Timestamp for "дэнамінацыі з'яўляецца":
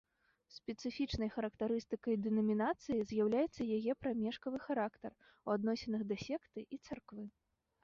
2.29-3.61